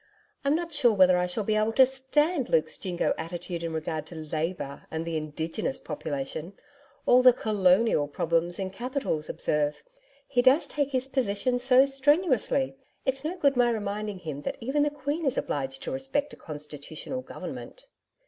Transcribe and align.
'I'm 0.43 0.55
not 0.55 0.73
sure 0.73 0.91
whether 0.93 1.15
I 1.15 1.27
shall 1.27 1.43
be 1.43 1.55
able 1.55 1.73
to 1.73 1.85
stand 1.85 2.49
Luke's 2.49 2.75
Jingo 2.79 3.13
attitude 3.19 3.61
in 3.61 3.71
regard 3.71 4.07
to 4.07 4.15
Labour 4.15 4.87
and 4.89 5.05
the 5.05 5.15
Indigenous 5.15 5.79
Population 5.79 6.53
all 7.05 7.21
the 7.21 7.31
Colonial 7.33 8.07
problems 8.07 8.57
in 8.57 8.71
capitals, 8.71 9.29
observe. 9.29 9.83
He 10.27 10.41
does 10.41 10.65
take 10.65 10.89
his 10.91 11.07
position 11.07 11.59
so 11.59 11.85
strenuously; 11.85 12.75
it's 13.05 13.23
no 13.23 13.37
good 13.37 13.55
my 13.55 13.69
reminding 13.69 14.17
him 14.17 14.41
that 14.41 14.57
even 14.59 14.81
the 14.81 14.89
Queen 14.89 15.23
is 15.23 15.37
obliged 15.37 15.83
to 15.83 15.91
respect 15.91 16.33
a 16.33 16.35
Constitutional 16.35 17.21
government.' 17.21 17.85